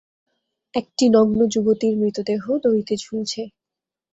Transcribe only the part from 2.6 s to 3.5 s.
দড়িতে ঝুলছে।